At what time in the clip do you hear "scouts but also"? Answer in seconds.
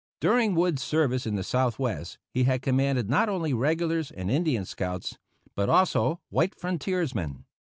4.65-6.19